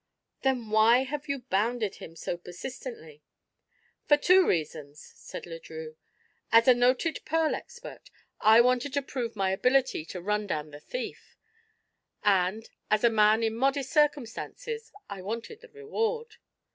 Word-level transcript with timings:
"Then 0.41 0.71
why 0.71 1.03
have 1.03 1.27
you 1.29 1.41
bounded 1.51 1.97
him 1.97 2.15
so 2.15 2.35
persistently?" 2.35 3.21
"For 4.07 4.17
two 4.17 4.47
reasons." 4.47 4.99
said 4.99 5.45
Le 5.45 5.59
Drieux. 5.59 5.93
"As 6.51 6.67
a 6.67 6.73
noted 6.73 7.19
pearl 7.23 7.53
expert, 7.53 8.09
I 8.39 8.61
wanted 8.61 8.93
to 8.95 9.03
prove 9.03 9.35
my 9.35 9.51
ability 9.51 10.03
to 10.05 10.19
run 10.19 10.47
down 10.47 10.71
the 10.71 10.79
thief; 10.79 11.37
and, 12.23 12.67
as 12.89 13.03
a 13.03 13.11
man 13.11 13.43
in 13.43 13.55
modest 13.55 13.91
circumstances, 13.91 14.91
I 15.07 15.21
wanted 15.21 15.61
the 15.61 15.69
reward." 15.69 16.37